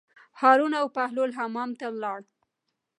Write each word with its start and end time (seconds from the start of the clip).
هارون 0.39 0.73
او 0.81 0.87
بهلول 0.95 1.31
حمام 1.37 1.69
ته 1.79 1.87
لاړل. 2.01 2.25